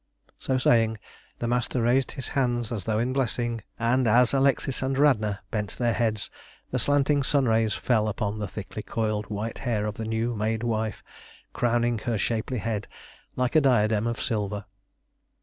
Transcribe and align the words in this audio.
So 0.39 0.57
saying, 0.57 0.97
the 1.37 1.47
Master 1.47 1.79
raised 1.83 2.13
his 2.13 2.29
hands 2.29 2.71
as 2.71 2.85
though 2.85 2.97
in 2.97 3.13
blessing, 3.13 3.61
and 3.77 4.07
as 4.07 4.33
Alexis 4.33 4.81
and 4.81 4.97
Radna 4.97 5.41
bent 5.51 5.77
their 5.77 5.93
heads 5.93 6.31
the 6.71 6.79
slanting 6.79 7.21
sunrays 7.21 7.75
fell 7.75 8.07
upon 8.07 8.39
the 8.39 8.47
thickly 8.47 8.81
coiled 8.81 9.27
white 9.27 9.59
hair 9.59 9.85
of 9.85 9.97
the 9.97 10.05
new 10.05 10.33
made 10.35 10.63
wife, 10.63 11.03
crowning 11.53 11.99
her 11.99 12.17
shapely 12.17 12.57
head 12.57 12.87
like 13.35 13.55
a 13.55 13.61
diadem 13.61 14.07
of 14.07 14.19
silver. 14.19 14.65